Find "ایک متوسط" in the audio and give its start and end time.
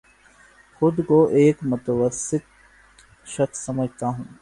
1.31-2.43